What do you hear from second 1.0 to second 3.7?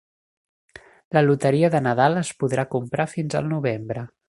La loteria de Nadal es podrà comprar fins al